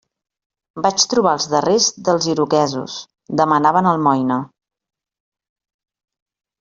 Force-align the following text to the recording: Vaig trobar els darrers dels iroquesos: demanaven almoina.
Vaig 0.85 1.03
trobar 1.11 1.33
els 1.39 1.45
darrers 1.51 1.89
dels 2.07 2.27
iroquesos: 2.33 2.97
demanaven 3.43 3.93
almoina. 3.93 4.39